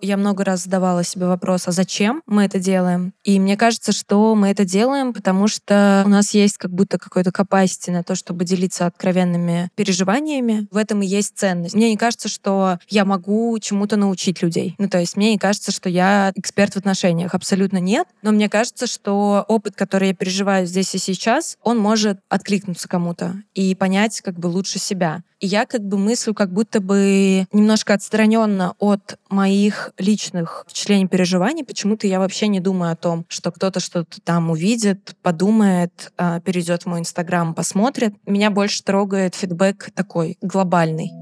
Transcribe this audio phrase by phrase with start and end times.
[0.00, 3.12] Я много раз задавала себе вопрос, а зачем мы это делаем?
[3.24, 7.30] И мне кажется, что мы это делаем, потому что у нас есть как будто какой-то
[7.30, 10.68] capacity на то, чтобы делиться откровенными переживаниями.
[10.70, 11.74] В этом и есть ценность.
[11.74, 14.76] Мне не кажется, что я могу чему-то научить людей.
[14.78, 17.34] Ну, то есть мне не кажется, что я эксперт в отношениях.
[17.34, 18.06] Абсолютно нет.
[18.22, 23.34] Но мне кажется, что опыт, который я переживаю здесь и сейчас, он может откликнуться кому-то
[23.54, 25.22] и понять как бы лучше себя.
[25.40, 31.64] Я как бы мыслю как будто бы немножко отстраненно от моих личных впечатлений, переживаний.
[31.64, 36.82] Почему-то я вообще не думаю о том, что кто-то что-то там увидит, подумает, а, перейдет
[36.82, 38.14] в мой Инстаграм, посмотрит.
[38.26, 41.12] Меня больше трогает фидбэк такой глобальный.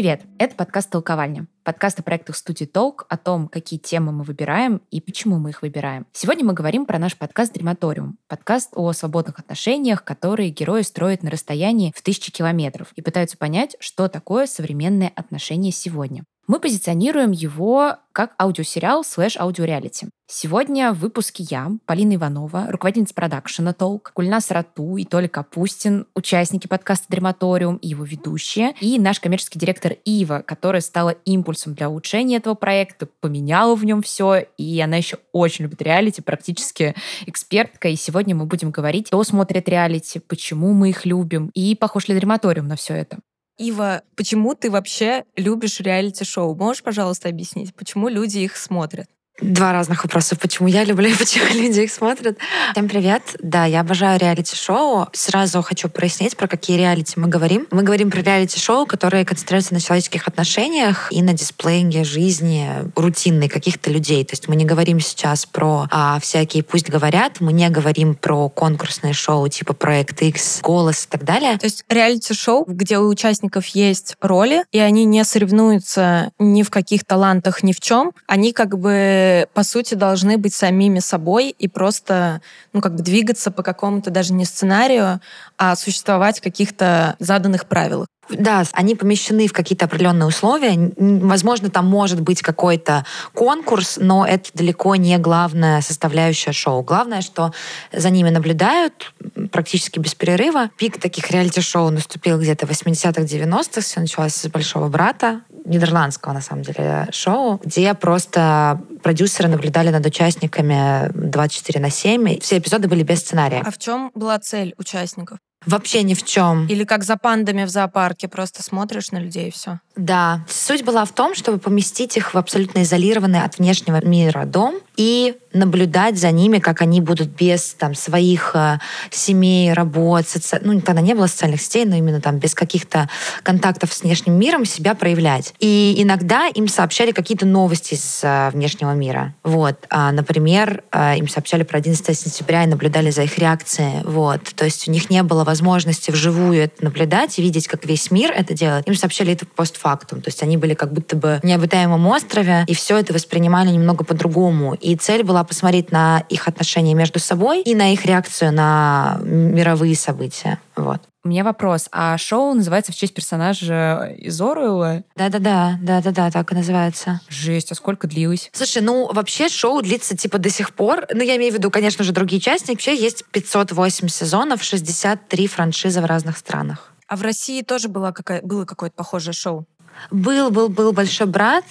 [0.00, 0.22] Привет!
[0.38, 1.46] Это подкаст «Толковальня».
[1.62, 5.60] Подкаст о проектах студии «Толк», о том, какие темы мы выбираем и почему мы их
[5.60, 6.06] выбираем.
[6.12, 8.16] Сегодня мы говорим про наш подкаст «Дрематориум».
[8.26, 13.76] Подкаст о свободных отношениях, которые герои строят на расстоянии в тысячи километров и пытаются понять,
[13.78, 16.24] что такое современные отношения сегодня.
[16.50, 20.08] Мы позиционируем его как аудиосериал слэш аудиореалити.
[20.26, 26.66] Сегодня в выпуске я, Полина Иванова, руководительница продакшена «Толк», Кульнас Рату и Толя Капустин, участники
[26.66, 32.38] подкаста «Дрематориум» и его ведущие, и наш коммерческий директор Ива, которая стала импульсом для улучшения
[32.38, 37.94] этого проекта, поменяла в нем все, и она еще очень любит реалити, практически экспертка, и
[37.94, 42.66] сегодня мы будем говорить, кто смотрит реалити, почему мы их любим, и похож ли «Дрематориум»
[42.66, 43.20] на все это.
[43.60, 46.54] Ива, почему ты вообще любишь реалити-шоу?
[46.54, 49.06] Можешь, пожалуйста, объяснить, почему люди их смотрят?
[49.40, 50.36] Два разных вопроса.
[50.36, 52.36] Почему я люблю и почему люди их смотрят.
[52.72, 53.22] Всем привет.
[53.42, 55.08] Да, я обожаю реалити-шоу.
[55.12, 57.66] Сразу хочу прояснить, про какие реалити мы говорим.
[57.70, 63.90] Мы говорим про реалити-шоу, которые концентрируются на человеческих отношениях и на дисплеинге жизни рутинной каких-то
[63.90, 64.24] людей.
[64.24, 68.48] То есть мы не говорим сейчас про а, всякие «Пусть говорят», мы не говорим про
[68.50, 71.56] конкурсные шоу типа «Проект X», «Голос» и так далее.
[71.56, 77.04] То есть реалити-шоу, где у участников есть роли, и они не соревнуются ни в каких
[77.04, 78.12] талантах, ни в чем.
[78.26, 79.19] Они как бы
[79.54, 82.40] по сути, должны быть самими собой и просто,
[82.72, 85.20] ну, как бы двигаться по какому-то даже не сценарию,
[85.58, 88.06] а существовать в каких-то заданных правилах.
[88.30, 90.92] Да, они помещены в какие-то определенные условия.
[90.96, 93.04] Возможно, там может быть какой-то
[93.34, 96.82] конкурс, но это далеко не главная составляющая шоу.
[96.82, 97.52] Главное, что
[97.92, 99.12] за ними наблюдают
[99.50, 100.70] практически без перерыва.
[100.76, 103.80] Пик таких реалити-шоу наступил где-то в 80-х, 90-х.
[103.80, 110.04] Все началось с «Большого брата», нидерландского, на самом деле, шоу, где просто продюсеры наблюдали над
[110.06, 112.40] участниками 24 на 7.
[112.40, 113.62] Все эпизоды были без сценария.
[113.64, 115.38] А в чем была цель участников?
[115.66, 116.66] Вообще ни в чем.
[116.68, 119.80] Или как за пандами в зоопарке, просто смотришь на людей и все.
[119.94, 120.44] Да.
[120.48, 125.34] Суть была в том, чтобы поместить их в абсолютно изолированный от внешнего мира дом и
[125.54, 128.78] наблюдать за ними, как они будут без там, своих э,
[129.10, 130.60] семей, работ, соци...
[130.62, 133.08] ну, тогда не было социальных сетей, но именно там без каких-то
[133.42, 135.54] контактов с внешним миром себя проявлять.
[135.58, 139.34] И иногда им сообщали какие-то новости из э, внешнего мира.
[139.42, 139.86] Вот.
[139.88, 144.02] А, например, э, им сообщали про 11 сентября и наблюдали за их реакцией.
[144.04, 144.42] Вот.
[144.54, 148.32] То есть у них не было возможности вживую это наблюдать и видеть, как весь мир
[148.32, 148.86] это делает.
[148.86, 150.20] Им сообщали это постфактум.
[150.20, 154.04] То есть они были как будто бы в необитаемом острове, и все это воспринимали немного
[154.04, 154.74] по-другому.
[154.74, 159.96] И цель была посмотреть на их отношения между собой и на их реакцию на мировые
[159.96, 160.58] события.
[160.76, 161.00] Вот.
[161.22, 161.88] У меня вопрос.
[161.92, 165.02] А шоу называется в честь персонажа из Оруэлла?
[165.16, 167.20] Да-да-да, да-да-да, так и называется.
[167.28, 168.48] Жесть, а сколько длилось?
[168.54, 171.06] Слушай, ну вообще шоу длится типа до сих пор.
[171.12, 172.70] Ну я имею в виду, конечно же, другие части.
[172.70, 176.94] Вообще есть 508 сезонов, 63 франшизы в разных странах.
[177.06, 179.66] А в России тоже было, какая, было какое-то похожее шоу?
[180.10, 181.64] Был, был, был большой брат.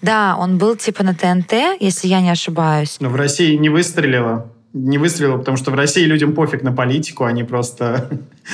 [0.00, 2.96] Да, он был типа на ТНТ, если я не ошибаюсь.
[3.00, 7.24] Но в России не выстрелило не выстрелило, потому что в России людям пофиг на политику,
[7.24, 8.08] они просто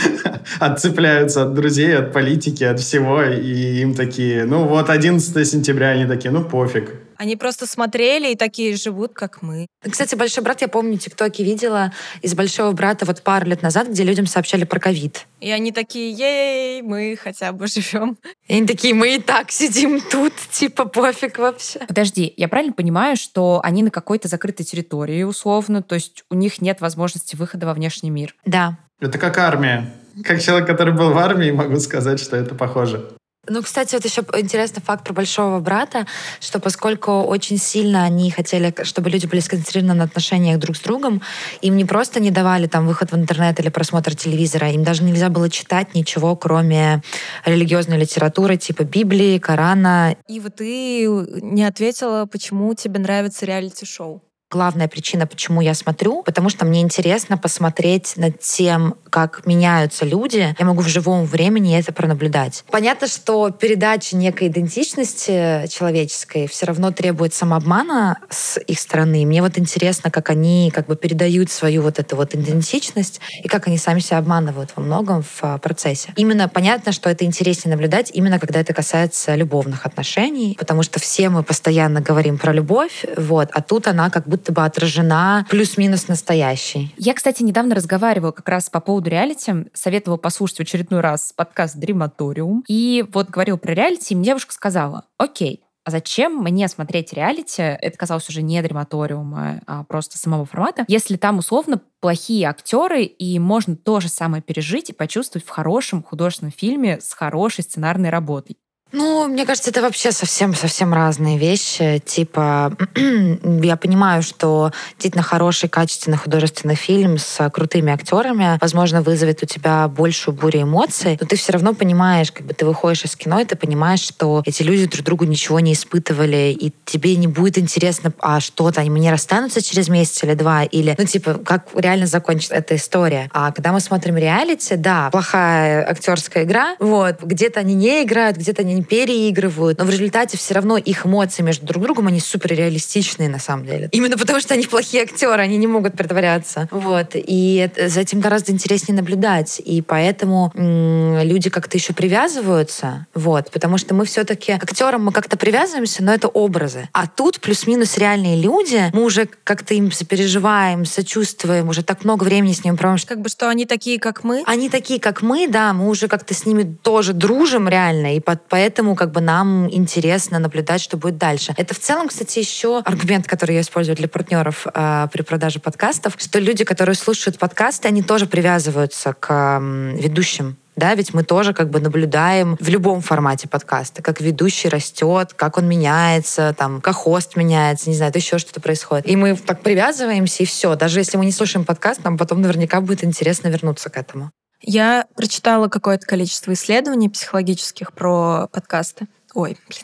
[0.58, 6.06] отцепляются от друзей, от политики, от всего, и им такие, ну вот 11 сентября, они
[6.06, 6.92] такие, ну пофиг.
[7.18, 9.66] Они просто смотрели и такие живут, как мы.
[9.82, 11.92] Кстати, «Большой брат», я помню, тиктоки видела
[12.22, 15.26] из «Большого брата» вот пару лет назад, где людям сообщали про ковид.
[15.40, 18.18] И они такие, ей, мы хотя бы живем.
[18.46, 21.80] И они такие, мы и так сидим тут, типа пофиг вообще.
[21.80, 26.60] Подожди, я правильно понимаю, что они на какой-то закрытой территории условно, то есть у них
[26.60, 28.36] нет возможности выхода во внешний мир?
[28.44, 28.78] Да.
[29.00, 29.92] Это как армия.
[30.24, 33.10] Как человек, который был в армии, могу сказать, что это похоже.
[33.48, 36.06] Ну, кстати, вот еще интересный факт про большого брата,
[36.40, 41.22] что поскольку очень сильно они хотели, чтобы люди были сконцентрированы на отношениях друг с другом,
[41.62, 45.28] им не просто не давали там выход в интернет или просмотр телевизора, им даже нельзя
[45.28, 47.02] было читать ничего, кроме
[47.44, 50.16] религиозной литературы типа Библии, Корана.
[50.26, 56.48] И вот ты не ответила, почему тебе нравится реалити-шоу главная причина, почему я смотрю, потому
[56.48, 60.54] что мне интересно посмотреть над тем, как меняются люди.
[60.58, 62.64] Я могу в живом времени это пронаблюдать.
[62.70, 69.26] Понятно, что передача некой идентичности человеческой все равно требует самообмана с их стороны.
[69.26, 73.66] Мне вот интересно, как они как бы передают свою вот эту вот идентичность и как
[73.66, 76.12] они сами себя обманывают во многом в а, процессе.
[76.16, 81.28] Именно понятно, что это интереснее наблюдать именно когда это касается любовных отношений, потому что все
[81.28, 86.06] мы постоянно говорим про любовь, вот, а тут она как будто будто бы отражена плюс-минус
[86.06, 86.94] настоящей.
[86.96, 91.76] Я, кстати, недавно разговаривала как раз по поводу реалити, советовала послушать в очередной раз подкаст
[91.76, 92.62] «Дрематориум».
[92.68, 97.62] И вот говорил про реалити, и мне девушка сказала, окей, а зачем мне смотреть реалити,
[97.62, 103.38] это казалось уже не драматориума, а просто самого формата, если там условно плохие актеры, и
[103.40, 108.56] можно то же самое пережить и почувствовать в хорошем художественном фильме с хорошей сценарной работой.
[108.90, 112.02] Ну, мне кажется, это вообще совсем-совсем разные вещи.
[112.04, 119.46] Типа, я понимаю, что действительно хороший, качественный художественный фильм с крутыми актерами, возможно, вызовет у
[119.46, 123.40] тебя большую бурю эмоций, но ты все равно понимаешь, как бы ты выходишь из кино,
[123.40, 127.58] и ты понимаешь, что эти люди друг другу ничего не испытывали, и тебе не будет
[127.58, 132.06] интересно, а что-то, они мне расстанутся через месяц или два, или, ну, типа, как реально
[132.06, 133.28] закончится эта история.
[133.34, 138.62] А когда мы смотрим реалити, да, плохая актерская игра, вот, где-то они не играют, где-то
[138.62, 142.54] они они переигрывают, но в результате все равно их эмоции между друг другом, они супер
[142.54, 143.88] реалистичные на самом деле.
[143.92, 146.68] Именно потому, что они плохие актеры, они не могут притворяться.
[146.70, 147.10] Вот.
[147.14, 149.60] И за этим гораздо интереснее наблюдать.
[149.64, 155.12] И поэтому м- люди как-то еще привязываются, вот, потому что мы все-таки к актерам мы
[155.12, 156.88] как-то привязываемся, но это образы.
[156.92, 162.52] А тут плюс-минус реальные люди, мы уже как-то им сопереживаем, сочувствуем, уже так много времени
[162.52, 163.06] с ними проводим.
[163.06, 164.42] Как бы что они такие, как мы?
[164.46, 168.67] Они такие, как мы, да, мы уже как-то с ними тоже дружим реально, и поэтому
[168.68, 171.54] поэтому как бы нам интересно наблюдать, что будет дальше.
[171.56, 176.16] Это в целом, кстати, еще аргумент, который я использую для партнеров э, при продаже подкастов,
[176.18, 181.54] что люди, которые слушают подкасты, они тоже привязываются к э, ведущим да, ведь мы тоже
[181.54, 186.94] как бы наблюдаем в любом формате подкаста, как ведущий растет, как он меняется, там, как
[186.94, 189.08] хост меняется, не знаю, еще что-то происходит.
[189.08, 190.76] И мы так привязываемся, и все.
[190.76, 194.30] Даже если мы не слушаем подкаст, нам потом наверняка будет интересно вернуться к этому.
[194.60, 199.06] Я прочитала какое-то количество исследований психологических про подкасты.
[199.34, 199.82] Ой, блин,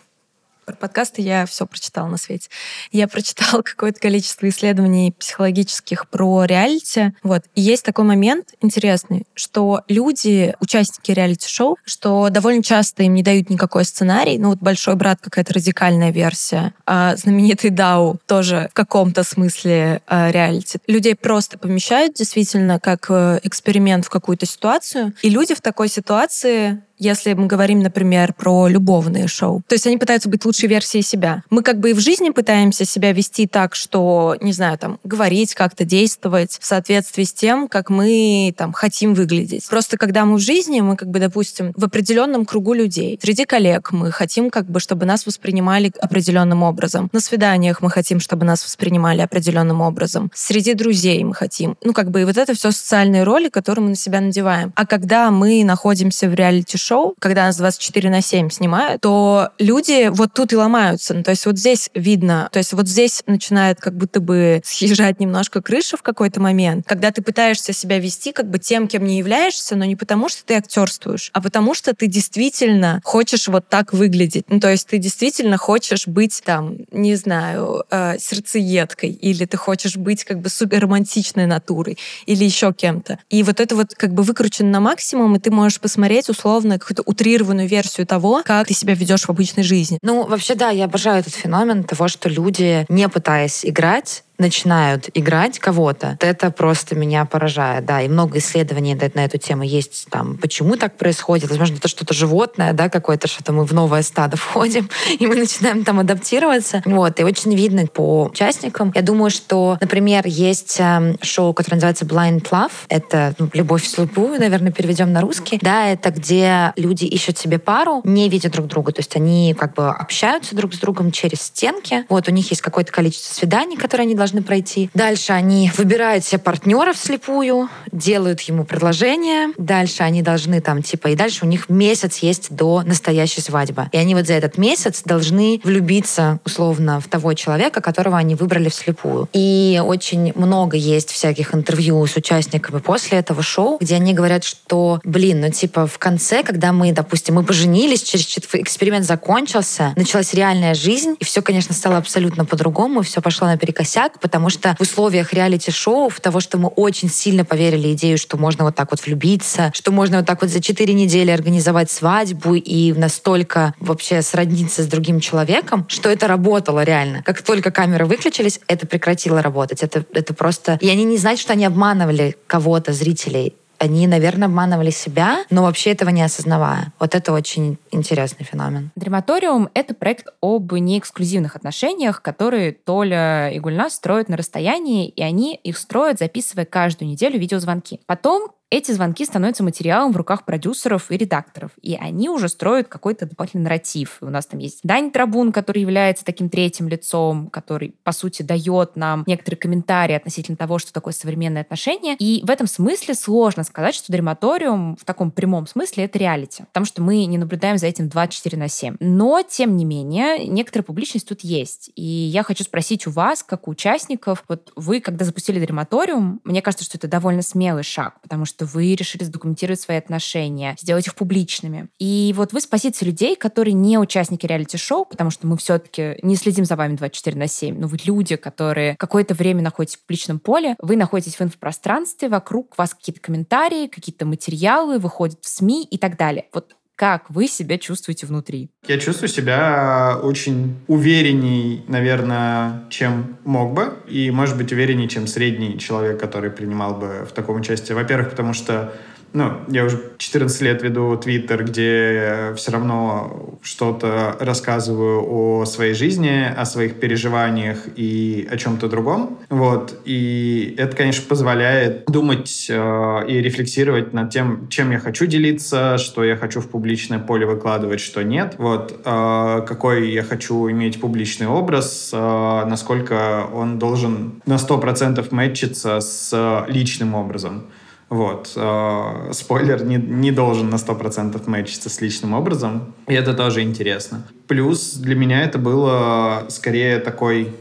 [0.65, 2.49] про подкасты я все прочитала на свете.
[2.93, 7.15] Я прочитала какое-то количество исследований психологических про реалити.
[7.23, 7.43] Вот.
[7.55, 13.51] И есть такой момент интересный, что люди, участники реалити-шоу, что довольно часто им не дают
[13.51, 14.39] никакой сценарий.
[14.39, 16.75] Ну вот «Большой брат» какая-то радикальная версия.
[16.87, 20.79] А знаменитый Дау тоже в каком-то смысле а, реалити.
[20.87, 25.15] Людей просто помещают действительно как э, эксперимент в какую-то ситуацию.
[25.23, 29.63] И люди в такой ситуации если мы говорим, например, про любовные шоу.
[29.69, 31.43] То есть они пытаются быть лучшей версией себя.
[31.51, 35.55] Мы как бы и в жизни пытаемся себя вести так, что, не знаю, там, говорить
[35.55, 39.69] как-то, действовать в соответствии с тем, как мы там хотим выглядеть.
[39.69, 43.93] Просто когда мы в жизни, мы как бы, допустим, в определенном кругу людей, среди коллег
[43.93, 47.11] мы хотим как бы, чтобы нас воспринимали определенным образом.
[47.13, 50.31] На свиданиях мы хотим, чтобы нас воспринимали определенным образом.
[50.35, 51.77] Среди друзей мы хотим.
[51.83, 54.73] Ну, как бы, и вот это все социальные роли, которые мы на себя надеваем.
[54.77, 60.09] А когда мы находимся в реалити шоу, когда нас 24 на 7 снимают, то люди
[60.11, 61.15] вот тут и ломаются.
[61.15, 65.21] Ну, то есть вот здесь видно, то есть вот здесь начинает как будто бы съезжать
[65.21, 69.19] немножко крыша в какой-то момент, когда ты пытаешься себя вести как бы тем, кем не
[69.19, 73.93] являешься, но не потому, что ты актерствуешь, а потому, что ты действительно хочешь вот так
[73.93, 74.45] выглядеть.
[74.49, 79.97] Ну, то есть ты действительно хочешь быть там, не знаю, э, сердцеедкой, или ты хочешь
[79.97, 83.19] быть как бы супер романтичной натурой, или еще кем-то.
[83.31, 86.79] И вот это вот как бы выкручено на максимум, и ты можешь посмотреть условно условно
[86.79, 89.99] какую-то утрированную версию того, как ты себя ведешь в обычной жизни.
[90.03, 95.59] Ну, вообще, да, я обожаю этот феномен того, что люди, не пытаясь играть, начинают играть
[95.59, 100.77] кого-то, это просто меня поражает, да, и много исследований на эту тему есть, там, почему
[100.77, 104.89] так происходит, возможно, это что-то животное, да, какое-то, что-то мы в новое стадо входим,
[105.19, 108.93] и мы начинаем там адаптироваться, вот, и очень видно по участникам.
[108.95, 114.41] Я думаю, что, например, есть э, шоу, которое называется Blind Love, это ну, «Любовь слепую»,
[114.41, 118.93] наверное, переведем на русский, да, это где люди ищут себе пару, не видя друг друга,
[118.93, 122.63] то есть они как бы общаются друг с другом через стенки, вот, у них есть
[122.63, 124.91] какое-то количество свиданий, которые они пройти.
[124.95, 129.49] Дальше они выбирают себе партнера вслепую, делают ему предложение.
[129.59, 133.89] Дальше они должны там, типа, и дальше у них месяц есть до настоящей свадьбы.
[133.93, 138.69] И они вот за этот месяц должны влюбиться, условно, в того человека, которого они выбрали
[138.69, 139.29] вслепую.
[139.33, 145.01] И очень много есть всяких интервью с участниками после этого шоу, где они говорят, что,
[145.05, 150.75] блин, ну типа в конце, когда мы, допустим, мы поженились, через эксперимент закончился, началась реальная
[150.75, 156.11] жизнь, и все, конечно, стало абсолютно по-другому, все пошло наперекосяк, потому что в условиях реалити-шоу,
[156.21, 160.19] того, что мы очень сильно поверили идею, что можно вот так вот влюбиться, что можно
[160.19, 165.87] вот так вот за четыре недели организовать свадьбу и настолько вообще сродниться с другим человеком,
[165.89, 167.23] что это работало реально.
[167.23, 169.83] Как только камеры выключились, это прекратило работать.
[169.83, 170.79] Это, это просто...
[170.81, 175.93] И они не знают, что они обманывали кого-то, зрителей они, наверное, обманывали себя, но вообще
[175.93, 176.93] этого не осознавая.
[176.99, 178.91] Вот это очень интересный феномен.
[178.97, 185.55] Дрематориум— это проект об неэксклюзивных отношениях, которые Толя и Гульнас строят на расстоянии, и они
[185.55, 188.01] их строят, записывая каждую неделю видеозвонки.
[188.07, 193.27] Потом эти звонки становятся материалом в руках продюсеров и редакторов, и они уже строят какой-то
[193.27, 194.19] дополнительный нарратив.
[194.21, 198.97] У нас там есть Дань Трабун, который является таким третьим лицом, который, по сути, дает
[198.97, 202.17] нам некоторые комментарии относительно того, что такое современное отношение.
[202.19, 206.87] И в этом смысле сложно сказать, что Дрематориум в таком прямом смысле это реалити, потому
[206.87, 208.97] что мы не наблюдаем за этим 24 на 7.
[208.99, 211.91] Но, тем не менее, некоторая публичность тут есть.
[211.95, 216.63] И я хочу спросить у вас, как у участников, вот вы, когда запустили Дрематориум, мне
[216.63, 221.09] кажется, что это довольно смелый шаг, потому что что вы решили задокументировать свои отношения, сделать
[221.09, 221.89] их публичными.
[221.99, 226.37] И вот вы с позиции людей, которые не участники реалити-шоу, потому что мы все-таки не
[226.37, 230.39] следим за вами 24 на 7, но вы люди, которые какое-то время находитесь в публичном
[230.39, 235.99] поле, вы находитесь в инфопространстве, вокруг вас какие-то комментарии, какие-то материалы выходят в СМИ и
[235.99, 236.47] так далее.
[236.53, 238.71] Вот как вы себя чувствуете внутри?
[238.87, 243.95] Я чувствую себя очень уверенней, наверное, чем мог бы.
[244.09, 247.93] И, может быть, уверенней, чем средний человек, который принимал бы в таком участии.
[247.93, 248.95] Во-первых, потому что
[249.35, 256.45] ну, я уже 14 лет веду Твиттер, где все равно что-то рассказываю о своей жизни,
[256.57, 259.41] о своих переживаниях и о чем-то другом.
[259.51, 260.01] Вот.
[260.05, 266.23] И это, конечно, позволяет думать э, и рефлексировать над тем, чем я хочу делиться, что
[266.23, 268.55] я хочу в публичное поле выкладывать, что нет.
[268.59, 269.01] Вот.
[269.05, 276.65] Э, какой я хочу иметь публичный образ, э, насколько он должен на 100% мэтчиться с
[276.69, 277.65] личным образом.
[278.09, 278.53] Вот.
[278.57, 282.95] Э, спойлер не, не должен на 100% мэчиться с личным образом.
[283.09, 284.27] И это тоже интересно.
[284.47, 287.55] Плюс для меня это было скорее такой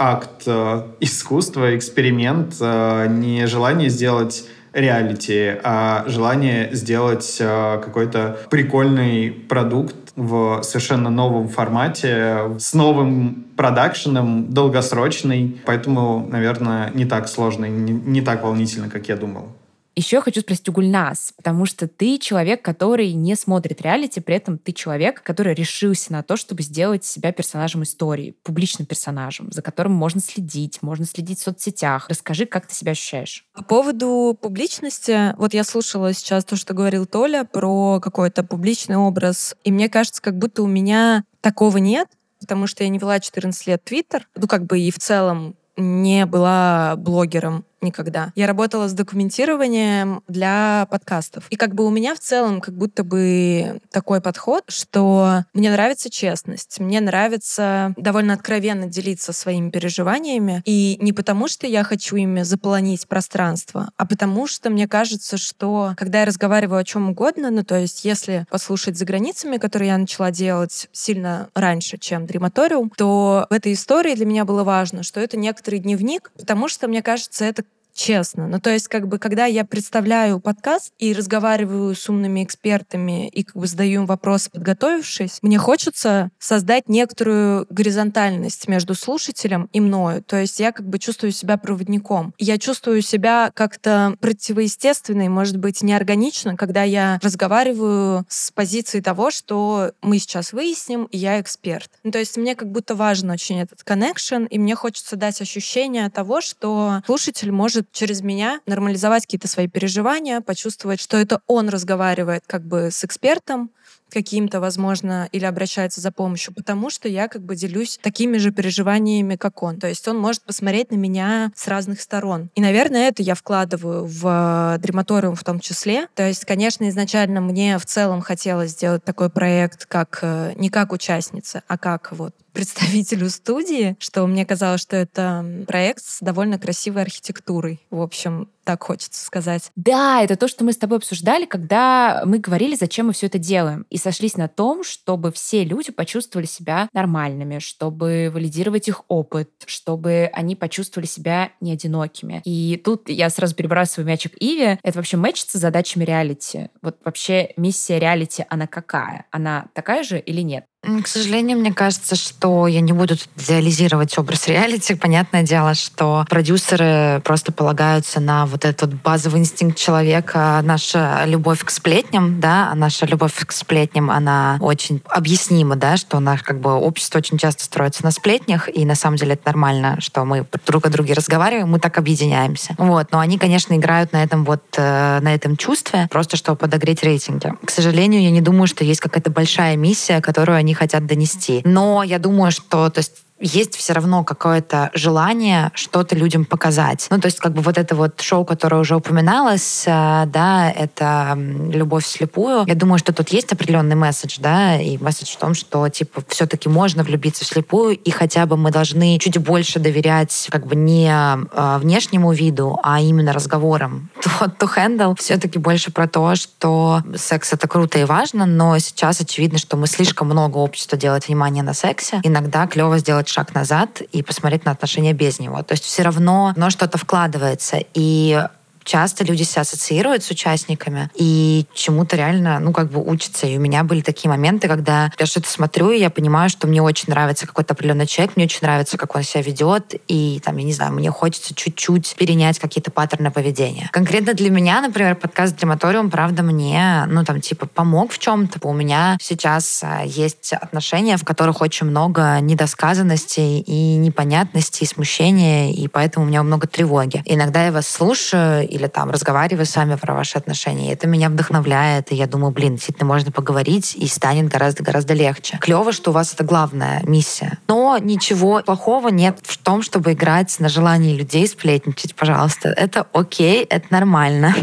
[0.00, 9.30] акт э, искусства, эксперимент, э, не желание сделать реалити, а желание сделать э, какой-то прикольный
[9.30, 15.60] продукт в совершенно новом формате, с новым продакшеном, долгосрочный.
[15.66, 19.56] Поэтому, наверное, не так сложно, не, не так волнительно, как я думал.
[20.00, 24.56] Еще хочу спросить у Гульнас, потому что ты человек, который не смотрит реалити, при этом
[24.56, 29.92] ты человек, который решился на то, чтобы сделать себя персонажем истории, публичным персонажем, за которым
[29.92, 32.06] можно следить, можно следить в соцсетях.
[32.08, 33.44] Расскажи, как ты себя ощущаешь?
[33.52, 39.54] По поводу публичности, вот я слушала сейчас то, что говорил Толя про какой-то публичный образ,
[39.64, 42.08] и мне кажется, как будто у меня такого нет,
[42.40, 46.24] потому что я не вела 14 лет Твиттер, ну как бы и в целом не
[46.24, 48.32] была блогером никогда.
[48.34, 51.46] Я работала с документированием для подкастов.
[51.50, 56.10] И как бы у меня в целом как будто бы такой подход, что мне нравится
[56.10, 60.62] честность, мне нравится довольно откровенно делиться своими переживаниями.
[60.64, 65.94] И не потому, что я хочу ими заполонить пространство, а потому что мне кажется, что
[65.96, 69.98] когда я разговариваю о чем угодно, ну то есть если послушать за границами, которые я
[69.98, 75.20] начала делать сильно раньше, чем Дрематориум, то в этой истории для меня было важно, что
[75.20, 78.46] это некоторый дневник, потому что, мне кажется, это честно.
[78.46, 83.42] Ну, то есть, как бы, когда я представляю подкаст и разговариваю с умными экспертами и
[83.42, 90.22] как бы задаю им вопросы, подготовившись, мне хочется создать некоторую горизонтальность между слушателем и мною.
[90.22, 92.34] То есть я как бы чувствую себя проводником.
[92.38, 99.92] Я чувствую себя как-то противоестественной, может быть, неорганично, когда я разговариваю с позиции того, что
[100.02, 101.90] мы сейчас выясним, и я эксперт.
[102.02, 106.08] Ну, то есть мне как будто важен очень этот connection, и мне хочется дать ощущение
[106.10, 112.44] того, что слушатель может через меня нормализовать какие-то свои переживания, почувствовать, что это он разговаривает
[112.46, 113.70] как бы с экспертом,
[114.10, 119.36] каким-то, возможно, или обращается за помощью, потому что я как бы делюсь такими же переживаниями,
[119.36, 119.78] как он.
[119.78, 122.50] То есть он может посмотреть на меня с разных сторон.
[122.54, 126.08] И, наверное, это я вкладываю в дрематориум в том числе.
[126.14, 130.92] То есть, конечно, изначально мне в целом хотелось сделать такой проект как э, не как
[130.92, 137.02] участница, а как вот представителю студии, что мне казалось, что это проект с довольно красивой
[137.02, 137.80] архитектурой.
[137.90, 139.72] В общем, так хочется сказать.
[139.74, 143.38] Да, это то, что мы с тобой обсуждали, когда мы говорили, зачем мы все это
[143.38, 143.86] делаем.
[143.90, 150.30] И сошлись на том, чтобы все люди почувствовали себя нормальными, чтобы валидировать их опыт, чтобы
[150.32, 152.42] они почувствовали себя не одинокими.
[152.44, 154.78] И тут я сразу перебрасываю мячик Иве.
[154.82, 156.70] Это вообще мэчится с задачами реалити.
[156.82, 159.26] Вот вообще миссия реалити, она какая?
[159.30, 160.64] Она такая же или нет?
[160.82, 164.94] К сожалению, мне кажется, что я не буду идеализировать образ реалити.
[164.94, 171.70] Понятное дело, что продюсеры просто полагаются на вот этот базовый инстинкт человека, наша любовь к
[171.70, 176.60] сплетням, да, а наша любовь к сплетням, она очень объяснима, да, что у нас как
[176.60, 180.46] бы общество очень часто строится на сплетнях, и на самом деле это нормально, что мы
[180.66, 182.74] друг о друге разговариваем, мы так объединяемся.
[182.78, 187.02] Вот, но они, конечно, играют на этом вот, э, на этом чувстве, просто чтобы подогреть
[187.02, 187.52] рейтинги.
[187.62, 191.60] К сожалению, я не думаю, что есть какая-то большая миссия, которую они хотят донести.
[191.64, 197.06] Но я думаю, что то есть есть все равно какое-то желание что-то людям показать.
[197.10, 201.36] Ну, то есть как бы вот это вот шоу, которое уже упоминалось, э, да, это
[201.36, 202.64] «Любовь вслепую».
[202.66, 206.68] Я думаю, что тут есть определенный месседж, да, и месседж в том, что, типа, все-таки
[206.68, 211.78] можно влюбиться вслепую, и хотя бы мы должны чуть больше доверять как бы не э,
[211.78, 214.10] внешнему виду, а именно разговорам.
[214.40, 219.20] To, to handle все-таки больше про то, что секс— это круто и важно, но сейчас
[219.20, 222.20] очевидно, что мы слишком много общества делает внимание на сексе.
[222.22, 225.62] Иногда клево сделать шаг назад и посмотреть на отношения без него.
[225.62, 227.78] То есть все равно но что-то вкладывается.
[227.94, 228.42] И
[228.90, 233.46] часто люди себя ассоциируют с участниками и чему-то реально, ну, как бы учатся.
[233.46, 236.82] И у меня были такие моменты, когда я что-то смотрю, и я понимаю, что мне
[236.82, 240.64] очень нравится какой-то определенный человек, мне очень нравится, как он себя ведет, и там, я
[240.64, 243.88] не знаю, мне хочется чуть-чуть перенять какие-то паттерны поведения.
[243.92, 248.58] Конкретно для меня, например, подкаст «Дрематориум», правда, мне, ну, там, типа, помог в чем-то.
[248.66, 255.72] У меня сейчас а, есть отношения, в которых очень много недосказанностей и непонятностей, и смущения,
[255.72, 257.22] и поэтому у меня много тревоги.
[257.24, 260.90] Иногда я вас слушаю, или там разговариваю с вами про ваши отношения.
[260.90, 265.58] И это меня вдохновляет, и я думаю, блин, действительно можно поговорить, и станет гораздо-гораздо легче.
[265.60, 267.58] Клево, что у вас это главная миссия.
[267.68, 272.70] Но ничего плохого нет в том, чтобы играть на желании людей сплетничать, пожалуйста.
[272.70, 274.54] Это окей, это нормально.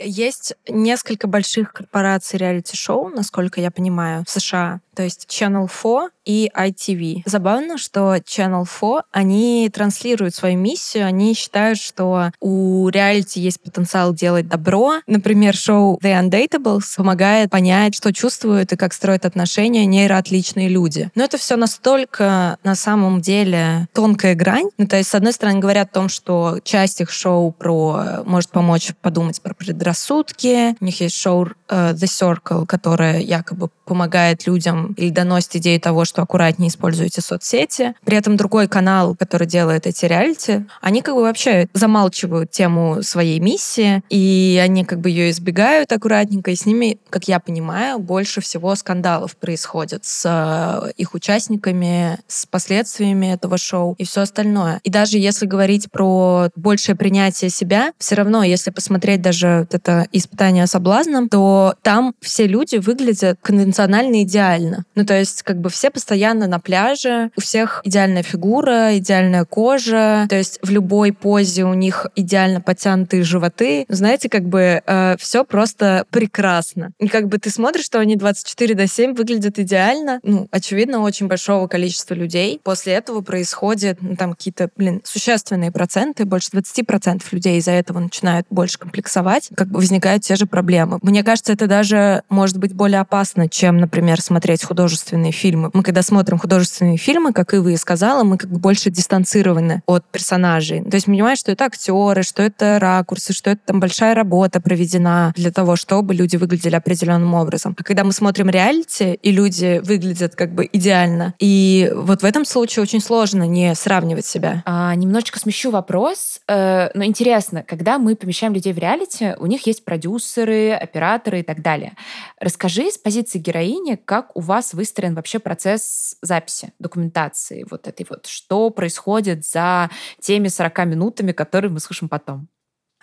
[0.00, 4.80] Есть несколько больших корпораций реалити-шоу, насколько я понимаю, в США.
[4.94, 7.22] То есть Channel 4 и ITV.
[7.24, 14.12] Забавно, что Channel 4, они транслируют свою миссию, они считают, что у реалити есть потенциал
[14.12, 15.00] делать добро.
[15.06, 21.10] Например, шоу The Undateables помогает понять, что чувствуют и как строят отношения нейроотличные люди.
[21.14, 24.68] Но это все настолько на самом деле тонкая грань.
[24.76, 28.50] Ну, то есть, с одной стороны, говорят о том, что часть их шоу про может
[28.50, 30.76] помочь подумать про предрассудки.
[30.78, 36.04] У них есть шоу uh, The Circle, которое якобы помогает людям или доносит идею того,
[36.04, 37.94] что аккуратнее используйте соцсети.
[38.04, 43.40] При этом другой канал, который делает эти реалити, они как бы вообще замалчивают тему своей
[43.40, 48.40] миссии, и они как бы ее избегают аккуратненько, и с ними, как я понимаю, больше
[48.40, 54.80] всего скандалов происходит с э, их участниками, с последствиями этого шоу и все остальное.
[54.84, 60.06] И даже если говорить про большее принятие себя, все равно, если посмотреть даже вот это
[60.12, 64.84] испытание соблазном, то там все люди выглядят конвенционально идеально.
[64.94, 70.26] Ну, то есть, как бы все постоянно на пляже, у всех идеальная фигура, идеальная кожа,
[70.28, 73.86] то есть в любой позе у них идеально подтянутые животы.
[73.88, 76.90] Знаете, как бы э, все просто прекрасно.
[76.98, 81.26] И как бы ты смотришь, что они 24 до 7 выглядят идеально, ну, очевидно, очень
[81.26, 82.60] большого количества людей.
[82.62, 88.46] После этого происходит, ну, там какие-то, блин, существенные проценты, больше 20% людей из-за этого начинают
[88.50, 90.98] больше комплексовать, как бы возникают те же проблемы.
[91.02, 95.70] Мне кажется, это даже может быть более опасно, чем, например, смотреть художественные фильмы.
[95.72, 100.04] Мы когда смотрим художественные фильмы, как и вы сказала, мы как бы больше дистанцированы от
[100.04, 100.84] персонажей.
[100.84, 104.60] То есть мы понимаем, что это актеры, что это ракурсы, что это там большая работа
[104.60, 107.74] проведена для того, чтобы люди выглядели определенным образом.
[107.78, 112.44] А когда мы смотрим реалити, и люди выглядят как бы идеально, и вот в этом
[112.44, 114.62] случае очень сложно не сравнивать себя.
[114.66, 119.66] А, немножечко смещу вопрос, э, но интересно, когда мы помещаем людей в реалити, у них
[119.66, 121.94] есть продюсеры, операторы и так далее.
[122.38, 128.26] Расскажи с позиции героини, как у вас выстроен вообще процесс записи, документации вот этой вот,
[128.26, 132.48] что происходит за теми 40 минутами, которые мы слышим потом?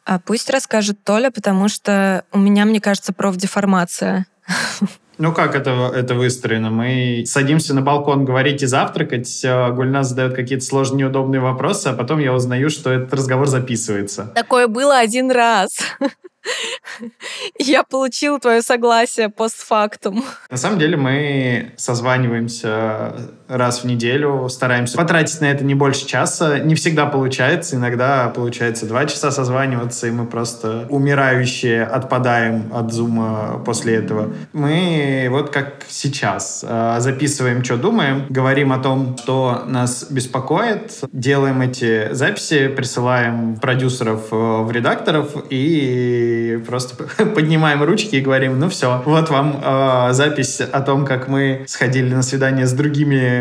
[0.06, 4.28] А пусть расскажет Толя, потому что у меня, мне кажется, профдеформация.
[5.18, 6.70] Ну как это, это выстроено?
[6.70, 12.20] Мы садимся на балкон говорить и завтракать, Гульнас задает какие-то сложные, неудобные вопросы, а потом
[12.20, 14.32] я узнаю, что этот разговор записывается.
[14.36, 15.80] Такое было один раз.
[17.60, 20.24] Я получила твое согласие постфактум.
[20.50, 23.16] На самом деле мы созваниваемся
[23.48, 26.60] раз в неделю, стараемся потратить на это не больше часа.
[26.60, 33.62] Не всегда получается, иногда получается два часа созваниваться, и мы просто умирающие отпадаем от зума
[33.66, 34.34] после этого.
[34.54, 41.62] Мы вот как сейчас э, записываем, что думаем, говорим о том, что нас беспокоит, делаем
[41.62, 46.96] эти записи, присылаем продюсеров э, в редакторов и просто
[47.36, 52.14] поднимаем ручки и говорим, ну все, вот вам э, запись о том, как мы сходили
[52.14, 53.35] на свидание с другими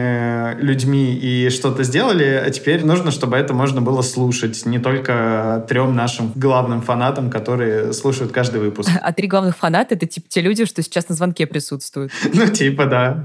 [0.58, 5.94] людьми и что-то сделали, а теперь нужно, чтобы это можно было слушать не только трем
[5.94, 8.90] нашим главным фанатам, которые слушают каждый выпуск.
[9.04, 12.10] А три главных фаната— это типа те люди, что сейчас на звонке присутствуют.
[12.32, 13.24] Ну, типа, да.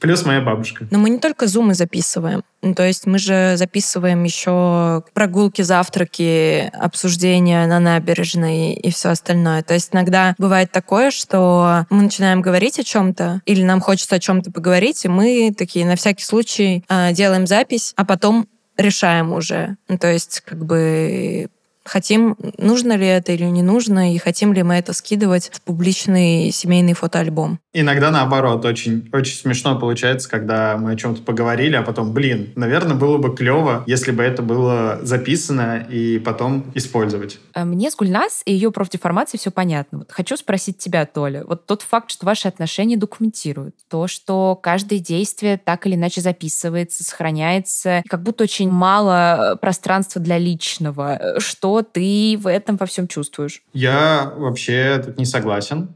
[0.00, 0.86] Плюс моя бабушка.
[0.90, 2.42] Но мы не только зумы записываем.
[2.62, 9.62] Ну, то есть мы же записываем еще прогулки, завтраки, обсуждения на набережной и все остальное.
[9.62, 14.20] То есть иногда бывает такое, что мы начинаем говорить о чем-то, или нам хочется о
[14.20, 19.76] чем-то поговорить, и мы такие на всякий случай э, делаем запись, а потом решаем уже.
[19.88, 21.48] Ну, то есть как бы
[21.84, 26.50] хотим, нужно ли это или не нужно, и хотим ли мы это скидывать в публичный
[26.50, 27.60] семейный фотоальбом.
[27.76, 32.94] Иногда наоборот, очень, очень смешно получается, когда мы о чем-то поговорили, а потом, блин, наверное,
[32.94, 37.40] было бы клево, если бы это было записано и потом использовать.
[37.52, 39.98] А мне с Гульнас и ее профдеформацией все понятно.
[39.98, 41.42] Вот хочу спросить тебя, Толя.
[41.44, 47.02] Вот тот факт, что ваши отношения документируют, то, что каждое действие так или иначе записывается,
[47.02, 51.34] сохраняется, как будто очень мало пространства для личного.
[51.38, 53.62] Что ты в этом во всем чувствуешь?
[53.72, 55.88] Я вообще тут не согласен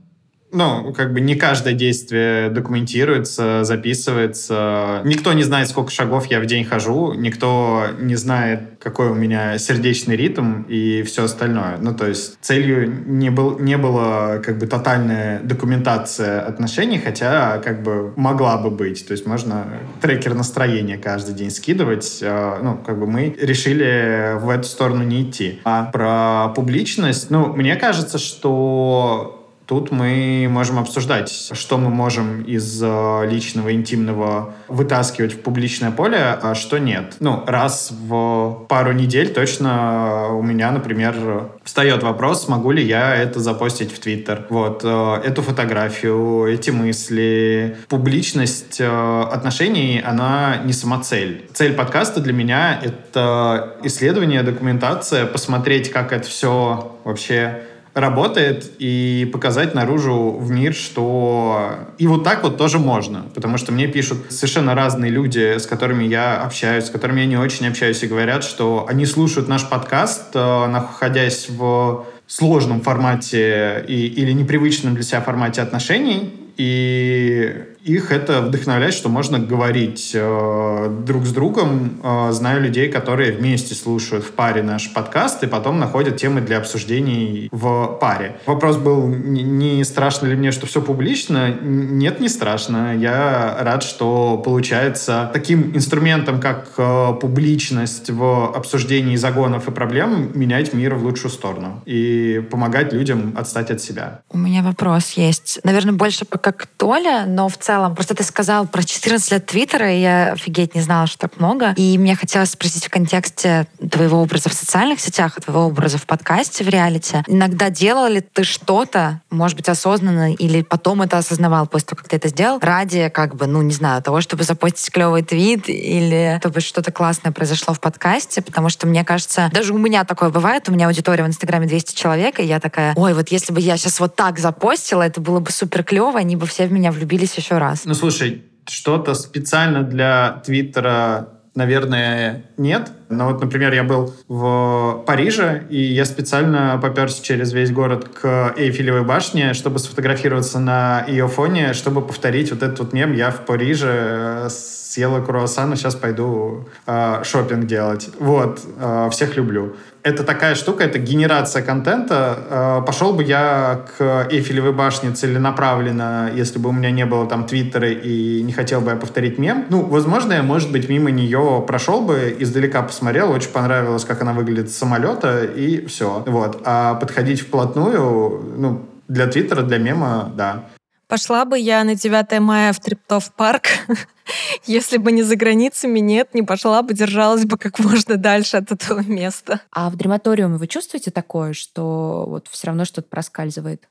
[0.52, 5.02] ну, как бы не каждое действие документируется, записывается.
[5.04, 9.58] Никто не знает, сколько шагов я в день хожу, никто не знает, какой у меня
[9.58, 11.78] сердечный ритм и все остальное.
[11.80, 17.82] Ну, то есть целью не, был, не было как бы тотальная документация отношений, хотя как
[17.82, 19.06] бы могла бы быть.
[19.06, 19.66] То есть можно
[20.00, 22.20] трекер настроения каждый день скидывать.
[22.22, 25.60] А, ну, как бы мы решили в эту сторону не идти.
[25.64, 29.37] А про публичность, ну, мне кажется, что
[29.68, 36.16] Тут мы можем обсуждать, что мы можем из э, личного, интимного вытаскивать в публичное поле,
[36.16, 37.16] а что нет.
[37.20, 43.40] Ну, раз в пару недель точно у меня, например, встает вопрос, смогу ли я это
[43.40, 44.46] запостить в Твиттер.
[44.48, 47.76] Вот, э, эту фотографию, эти мысли.
[47.88, 51.46] Публичность э, отношений, она не самоцель.
[51.52, 57.64] Цель подкаста для меня— это исследование, документация, посмотреть, как это все вообще
[58.00, 63.26] работает и показать наружу в мир, что и вот так вот тоже можно.
[63.34, 67.36] Потому что мне пишут совершенно разные люди, с которыми я общаюсь, с которыми я не
[67.36, 74.06] очень общаюсь, и говорят, что они слушают наш подкаст, э, находясь в сложном формате и,
[74.06, 81.24] или непривычном для себя формате отношений, и их это вдохновляет, что можно говорить э, друг
[81.24, 82.00] с другом.
[82.02, 86.58] Э, знаю людей, которые вместе слушают в паре наш подкаст и потом находят темы для
[86.58, 88.40] обсуждений в паре.
[88.46, 91.50] Вопрос был, не страшно ли мне, что все публично?
[91.50, 92.96] Нет, не страшно.
[92.96, 100.74] Я рад, что получается таким инструментом, как э, публичность в обсуждении загонов и проблем, менять
[100.74, 104.20] мир в лучшую сторону и помогать людям отстать от себя.
[104.30, 105.60] У меня вопрос есть.
[105.62, 109.92] Наверное, больше пока как Толя, но в целом, просто ты сказал про 14 лет Твиттера,
[109.92, 111.72] и я офигеть не знала, что так много.
[111.76, 116.64] И мне хотелось спросить в контексте твоего образа в социальных сетях, твоего образа в подкасте,
[116.64, 117.22] в реалити.
[117.26, 122.08] Иногда делал ли ты что-то, может быть, осознанно, или потом это осознавал после того, как
[122.08, 126.38] ты это сделал, ради, как бы, ну, не знаю, того, чтобы запостить клевый твит, или
[126.40, 130.68] чтобы что-то классное произошло в подкасте, потому что, мне кажется, даже у меня такое бывает,
[130.68, 133.76] у меня аудитория в Инстаграме 200 человек, и я такая, ой, вот если бы я
[133.76, 137.34] сейчас вот так запостила, это было бы супер клево, они бы все в меня влюбились
[137.34, 137.84] еще раз.
[137.84, 142.92] Ну, слушай, что-то специально для Твиттера наверное, нет.
[143.10, 148.54] Но вот, например, я был в Париже, и я специально поперся через весь город к
[148.56, 153.44] Эйфелевой башне, чтобы сфотографироваться на ее фоне, чтобы повторить вот этот вот мем «Я в
[153.44, 158.08] Париже э, съела круассан, сейчас пойду э, шопинг делать».
[158.20, 158.60] Вот.
[158.78, 162.38] Э, всех люблю это такая штука, это генерация контента.
[162.50, 167.46] Э, пошел бы я к Эйфелевой башне целенаправленно, если бы у меня не было там
[167.46, 169.66] твиттера и не хотел бы я повторить мем.
[169.70, 174.32] Ну, возможно, я, может быть, мимо нее прошел бы, издалека посмотрел, очень понравилось, как она
[174.32, 176.22] выглядит с самолета, и все.
[176.26, 176.62] Вот.
[176.64, 180.64] А подходить вплотную, ну, для твиттера, для мема, да.
[181.08, 183.68] Пошла бы я на 9 мая в Триптов парк,
[184.66, 188.70] если бы не за границами, нет, не пошла бы, держалась бы как можно дальше от
[188.70, 189.62] этого места.
[189.72, 193.88] А в драматориуме вы чувствуете такое, что вот все равно что-то проскальзывает?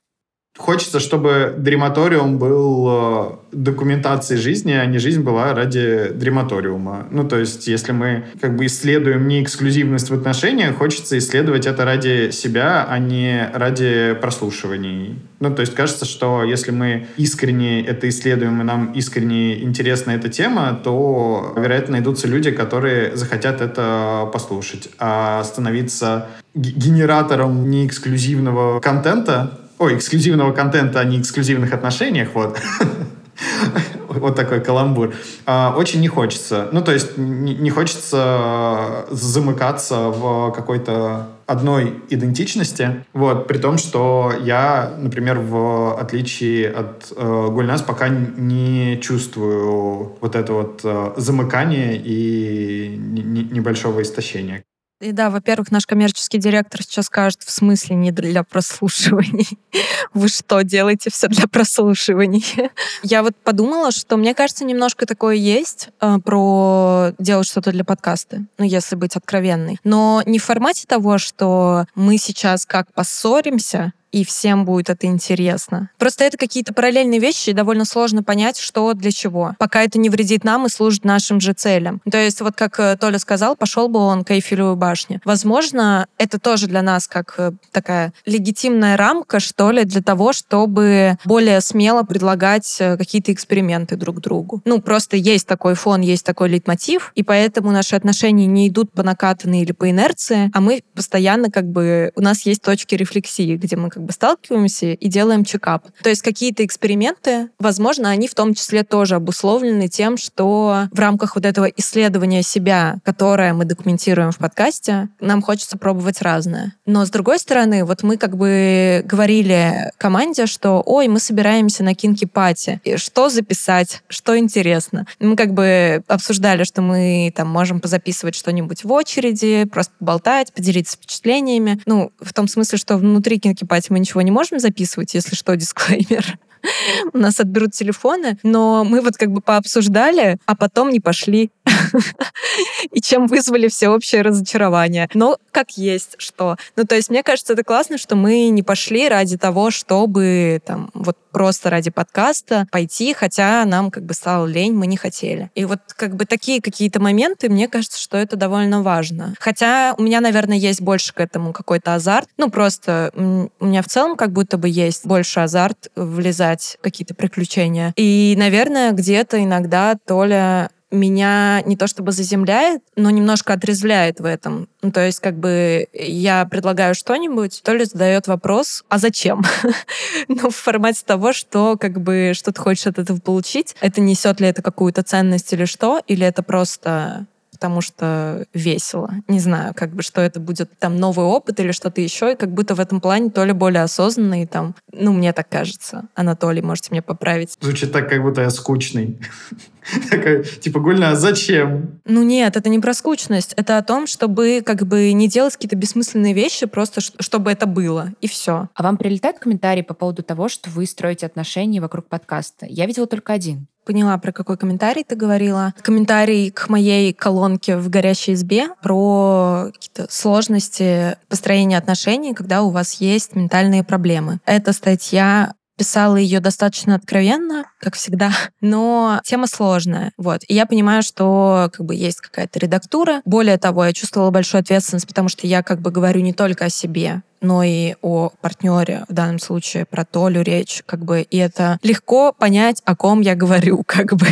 [0.58, 7.06] Хочется, чтобы дрематориум был э, документацией жизни, а не жизнь была ради дрематориума.
[7.12, 11.86] Ну, то есть, если мы как бы исследуем не эксклюзивность в отношениях, хочется исследовать это
[11.86, 15.20] ради себя, а не ради прослушиваний.
[15.39, 20.28] Ну, то есть, кажется, что если мы искренне это исследуем, и нам искренне интересна эта
[20.28, 24.89] тема, то, вероятно, найдутся люди, которые захотят это послушать.
[24.98, 32.60] А становиться генератором неэксклюзивного контента Ой, эксклюзивного контента, а не эксклюзивных отношениях, вот.
[34.10, 35.13] вот такой каламбур.
[35.46, 36.70] А, очень не хочется.
[36.72, 44.94] Ну, то есть не хочется замыкаться в какой-то одной идентичности, вот, при том, что я,
[44.98, 52.98] например, в отличие от э, Гульнас, пока не чувствую вот это вот э, замыкание и
[52.98, 54.63] небольшого истощения.
[55.00, 59.48] И да, во-первых, наш коммерческий директор сейчас скажет, в смысле не для прослушиваний.
[60.14, 62.44] Вы что, делаете все для прослушиваний?
[63.04, 68.46] Я вот подумала, что мне кажется, немножко такое есть э, про делать что-то для подкаста,
[68.58, 69.78] ну, если быть откровенной.
[69.84, 75.89] Но не в формате того, что мы сейчас как поссоримся, и всем будет это интересно.
[75.98, 80.10] Просто это какие-то параллельные вещи, и довольно сложно понять, что для чего, пока это не
[80.10, 82.02] вредит нам и служит нашим же целям.
[82.10, 85.22] То есть вот как э, Толя сказал, пошел бы он к Эйфелевой башне.
[85.26, 91.17] Возможно, это тоже для нас как э, такая легитимная рамка, что ли, для того, чтобы
[91.26, 94.62] более смело предлагать э, какие-то эксперименты друг другу.
[94.65, 99.04] Ну, просто есть такой фон, есть такой лейтмотив, и поэтому наши отношения не идут по
[99.04, 102.12] накатанной или по инерции, а мы постоянно как бы...
[102.15, 105.86] У нас есть точки рефлексии, где мы как сталкиваемся и делаем чекап.
[106.02, 111.36] То есть какие-то эксперименты, возможно, они в том числе тоже обусловлены тем, что в рамках
[111.36, 116.74] вот этого исследования себя, которое мы документируем в подкасте, нам хочется пробовать разное.
[116.86, 121.96] Но с другой стороны, вот мы как бы говорили команде, что ой, мы собираемся на
[121.96, 125.06] кинки-пати, что записать, что интересно.
[125.20, 130.98] Мы как бы обсуждали, что мы там можем позаписывать что-нибудь в очереди, просто поболтать, поделиться
[130.98, 131.80] впечатлениями.
[131.86, 136.38] Ну, в том смысле, что внутри кинки-пати мы ничего не можем записывать, если что, дисклеймер.
[137.13, 141.52] У нас отберут телефоны, но мы вот как бы пообсуждали, а потом не пошли.
[142.91, 145.10] И чем вызвали всеобщее разочарование.
[145.13, 146.58] Но как есть что.
[146.76, 150.89] Ну, то есть, мне кажется, это классно, что мы не пошли ради того, чтобы там
[150.93, 155.52] вот просто ради подкаста пойти, хотя нам как бы стало лень, мы не хотели.
[155.54, 159.36] И вот как бы такие какие-то моменты, мне кажется, что это довольно важно.
[159.39, 162.28] Хотя у меня, наверное, есть больше к этому какой-то азарт.
[162.38, 163.12] Ну, просто
[163.60, 167.93] у меня в целом как будто бы есть больше азарт влезать в какие-то приключения.
[167.97, 174.69] И, наверное, где-то иногда Толя меня не то чтобы заземляет, но немножко отрезвляет в этом.
[174.82, 179.43] Ну, то есть, как бы я предлагаю что-нибудь, то ли задает вопрос, а зачем?
[180.28, 183.76] ну, в формате того, что как бы что ты хочешь от этого получить.
[183.82, 186.02] Это несет ли это какую-то ценность или что?
[186.08, 189.10] Или это просто потому что весело.
[189.28, 192.52] Не знаю, как бы, что это будет там новый опыт или что-то еще, и как
[192.52, 196.06] будто в этом плане то ли более осознанный, там, ну, мне так кажется.
[196.13, 197.58] Анатолий, можете меня поправить.
[197.60, 199.17] Звучит так, как будто я скучный.
[200.12, 202.00] Такая, типа, Гульна, а зачем?
[202.06, 203.54] Ну нет, это не про скучность.
[203.56, 208.13] Это о том, чтобы как бы не делать какие-то бессмысленные вещи, просто чтобы это было,
[208.22, 208.70] и все.
[208.76, 212.67] А вам прилетают комментарии по поводу того, что вы строите отношения вокруг подкаста?
[212.70, 215.73] Я видела только один поняла, про какой комментарий ты говорила.
[215.82, 222.95] Комментарий к моей колонке в «Горящей избе» про какие-то сложности построения отношений, когда у вас
[222.95, 224.39] есть ментальные проблемы.
[224.45, 230.12] Эта статья писала ее достаточно откровенно, как всегда, но тема сложная.
[230.17, 230.41] Вот.
[230.47, 233.21] И я понимаю, что как бы есть какая-то редактура.
[233.23, 236.69] Более того, я чувствовала большую ответственность, потому что я как бы говорю не только о
[236.69, 241.80] себе, но и о партнере, в данном случае про Толю речь, как бы, и это
[241.84, 244.28] легко понять, о ком я говорю, как бы.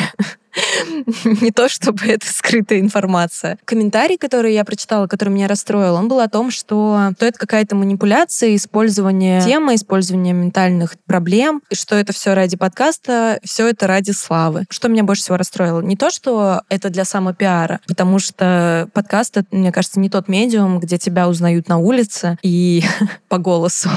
[1.42, 3.58] не то, чтобы это скрытая информация.
[3.66, 7.76] Комментарий, который я прочитала, который меня расстроил, он был о том, что то это какая-то
[7.76, 14.12] манипуляция, использование темы, использование ментальных проблем, и что это все ради подкаста, все это ради
[14.12, 14.66] славы.
[14.70, 15.82] Что меня больше всего расстроило?
[15.82, 20.80] Не то, что это для самопиара, потому что подкаст, это, мне кажется, не тот медиум,
[20.80, 22.84] где тебя узнают на улице и
[23.30, 23.90] по голосу.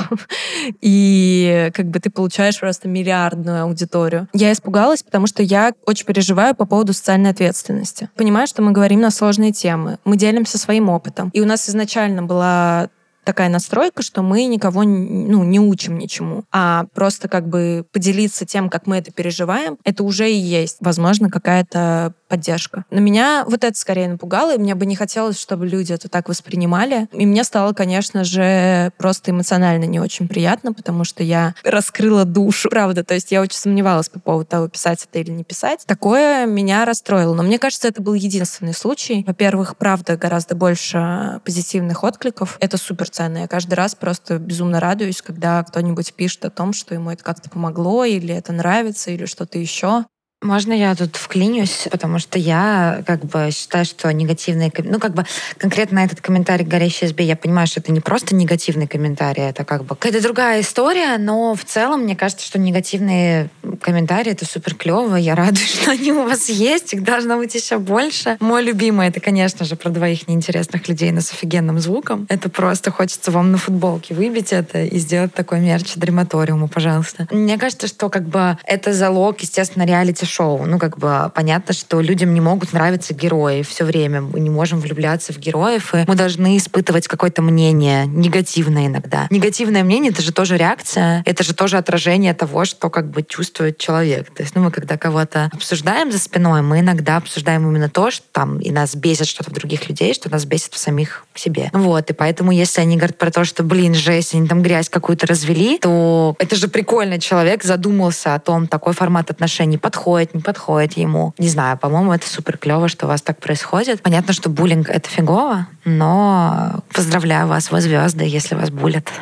[0.81, 4.29] И как бы ты получаешь просто миллиардную аудиторию.
[4.33, 8.09] Я испугалась, потому что я очень переживаю переживаю по поводу социальной ответственности.
[8.17, 11.31] Понимаю, что мы говорим на сложные темы, мы делимся своим опытом.
[11.35, 12.89] И у нас изначально была
[13.29, 18.71] такая настройка, что мы никого ну, не учим ничему, а просто как бы поделиться тем,
[18.71, 22.85] как мы это переживаем, это уже и есть, возможно, какая-то поддержка.
[22.91, 26.29] Но меня вот это скорее напугало, и мне бы не хотелось, чтобы люди это так
[26.29, 27.09] воспринимали.
[27.13, 32.69] И мне стало, конечно же, просто эмоционально не очень приятно, потому что я раскрыла душу,
[32.71, 33.05] правда.
[33.05, 35.85] То есть я очень сомневалась по поводу того, писать это или не писать.
[35.87, 37.35] Такое меня расстроило.
[37.35, 39.25] Но мне кажется, это был единственный случай.
[39.27, 42.57] Во-первых, правда, гораздо больше позитивных откликов.
[42.61, 43.39] Это супер ценно.
[43.39, 47.51] Я каждый раз просто безумно радуюсь, когда кто-нибудь пишет о том, что ему это как-то
[47.51, 50.05] помогло, или это нравится, или что-то еще.
[50.41, 54.73] Можно я тут вклинюсь, потому что я как бы считаю, что негативные...
[54.85, 55.25] Ну, как бы
[55.57, 59.83] конкретно этот комментарий «Горящий СБ», я понимаю, что это не просто негативный комментарий, это как
[59.83, 63.51] бы какая-то другая история, но в целом мне кажется, что негативные
[63.83, 65.17] комментарии— это супер клево.
[65.17, 68.37] Я радуюсь, что они у вас есть, их должно быть еще больше.
[68.39, 72.27] Мой любимый— это, конечно же, про двоих неинтересных людей, но с офигенным звуком.
[72.29, 77.27] Это просто хочется вам на футболке выбить это и сделать такой мерч дрематориуму, пожалуйста.
[77.33, 80.65] Мне кажется, что как бы это залог, естественно, реалити шоу.
[80.67, 84.21] Ну, как бы понятно, что людям не могут нравиться герои все время.
[84.21, 89.27] Мы не можем влюбляться в героев, и мы должны испытывать какое-то мнение, негативное иногда.
[89.31, 93.79] Негативное мнение— это же тоже реакция, это же тоже отражение того, что как бы чувствует
[93.79, 94.31] человек.
[94.31, 98.25] То есть, ну, мы когда кого-то обсуждаем за спиной, мы иногда обсуждаем именно то, что
[98.33, 101.71] там и нас бесит что-то в других людей, что нас бесит в самих себе.
[101.73, 105.27] Вот, и поэтому, если они говорят про то, что, блин, жесть, они там грязь какую-то
[105.27, 107.19] развели, то это же прикольно.
[107.19, 111.35] Человек задумался о том, такой формат отношений подходит, подходит, не подходит ему.
[111.39, 114.03] Не знаю, по-моему, это супер клево, что у вас так происходит.
[114.03, 119.13] Понятно, что буллинг— это фигово, но поздравляю вас, вы звезды, если вас булят.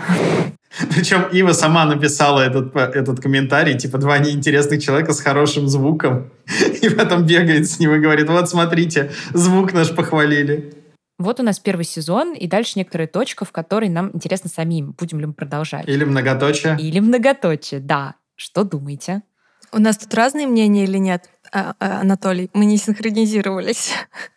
[0.95, 6.31] Причем Ива сама написала этот, этот комментарий, типа два неинтересных человека с хорошим звуком,
[6.83, 10.75] и потом бегает с ним и говорит, вот смотрите, звук наш похвалили.
[11.19, 15.21] Вот у нас первый сезон, и дальше некоторая точка, в которой нам интересно самим, будем
[15.21, 15.89] ли мы продолжать.
[15.89, 16.77] Или многоточие.
[16.79, 18.17] Или многоточие, да.
[18.35, 19.23] Что думаете?
[19.73, 22.51] У нас тут разные мнения или нет, а, а, Анатолий?
[22.55, 23.93] Мы не синхронизировались.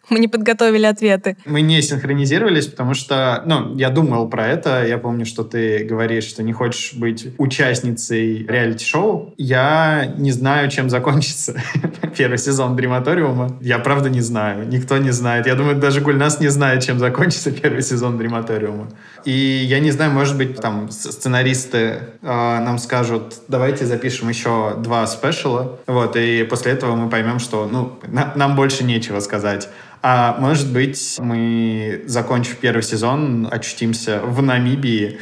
[0.10, 1.38] Мы не подготовили ответы.
[1.45, 4.86] Мы не синхронизировались, потому что, ну, я думал про это.
[4.86, 9.34] Я помню, что ты говоришь, что не хочешь быть участницей реалити-шоу.
[9.38, 11.56] Я не знаю, чем закончится
[12.17, 13.58] первый сезон Дрематориума.
[13.62, 14.67] Я правда не знаю.
[14.67, 15.45] Никто не знает.
[15.45, 18.89] Я думаю, даже Гульнас не знает, чем закончится первый сезон Дрематориума.
[19.26, 25.06] И я не знаю, может быть, там сценаристы э, нам скажут, давайте запишем еще два
[25.08, 25.80] спешала.
[25.88, 29.69] Вот, и после этого мы поймем, что, ну, на, нам больше нечего сказать.
[30.01, 35.19] А может быть, мы, закончив первый сезон, очутимся в Намибии,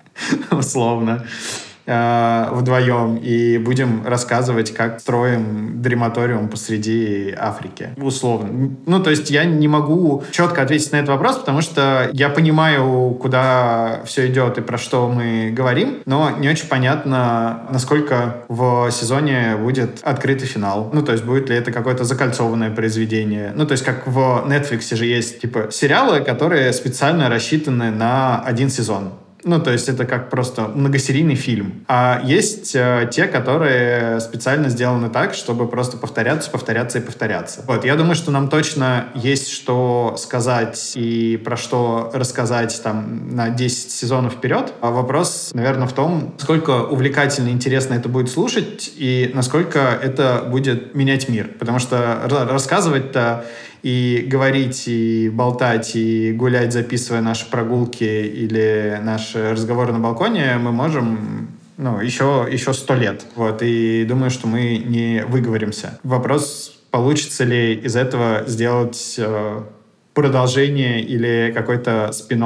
[0.50, 1.26] условно.
[1.90, 8.76] Э, вдвоем и будем рассказывать, как строим дрематориум посреди Африки, условно.
[8.84, 13.16] Ну, то есть я не могу четко ответить на этот вопрос, потому что я понимаю,
[13.18, 19.56] куда все идет и про что мы говорим, но не очень понятно, насколько в сезоне
[19.56, 20.90] будет открытый финал.
[20.92, 23.52] Ну, то есть будет ли это какое-то закольцованное произведение.
[23.56, 28.68] Ну, то есть как в Netflix же есть, типа, сериалы, которые специально рассчитаны на один
[28.68, 29.12] сезон.
[29.48, 31.84] Ну, то есть это как просто многосерийный фильм.
[31.88, 37.64] А есть э, те, которые специально сделаны так, чтобы просто повторяться, повторяться и повторяться.
[37.66, 43.48] Вот, я думаю, что нам точно есть что сказать и про что рассказать там на
[43.48, 44.74] 10 сезонов вперед.
[44.82, 50.44] А вопрос, наверное, в том, сколько увлекательно и интересно это будет слушать и насколько это
[50.46, 51.48] будет менять мир.
[51.58, 53.46] Потому что рассказывать-то
[53.82, 60.72] и говорить, и болтать, и гулять, записывая наши прогулки или наши разговоры на балконе, мы
[60.72, 63.24] можем ну, еще, еще сто лет.
[63.36, 65.98] Вот, и думаю, что мы не выговоримся.
[66.02, 69.62] Вопрос, получится ли из этого сделать э,
[70.12, 72.44] продолжение или какой-то спин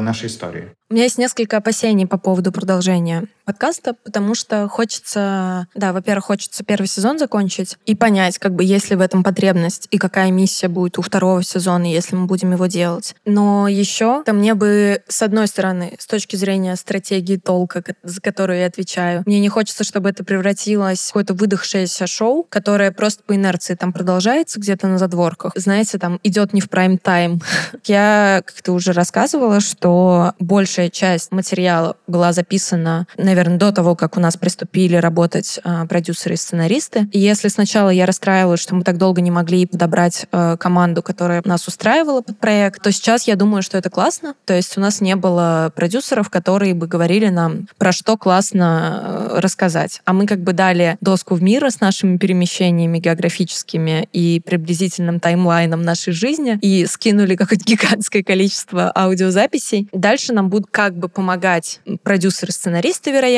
[0.00, 0.68] нашей истории.
[0.90, 6.62] У меня есть несколько опасений по поводу продолжения подкаста, потому что хочется, да, во-первых, хочется
[6.62, 10.68] первый сезон закончить и понять, как бы, есть ли в этом потребность и какая миссия
[10.68, 13.16] будет у второго сезона, если мы будем его делать.
[13.24, 18.60] Но еще то мне бы, с одной стороны, с точки зрения стратегии толка, за которую
[18.60, 23.34] я отвечаю, мне не хочется, чтобы это превратилось в какое-то выдохшееся шоу, которое просто по
[23.34, 25.52] инерции там продолжается где-то на задворках.
[25.56, 27.40] Знаете, там идет не в прайм-тайм.
[27.84, 34.16] Я как-то уже рассказывала, что большая часть материала была записана, наверное, наверное, до того, как
[34.16, 37.08] у нас приступили работать э, продюсеры и сценаристы.
[37.12, 41.40] И если сначала я расстраивалась, что мы так долго не могли подобрать э, команду, которая
[41.44, 44.34] нас устраивала под проект, то сейчас я думаю, что это классно.
[44.44, 49.40] То есть у нас не было продюсеров, которые бы говорили нам, про что классно э,
[49.40, 50.02] рассказать.
[50.04, 55.82] А мы как бы дали доску в мир с нашими перемещениями географическими и приблизительным таймлайном
[55.82, 59.88] нашей жизни и скинули какое-то гигантское количество аудиозаписей.
[59.92, 63.29] Дальше нам будут как бы помогать продюсеры-сценаристы, вероятно,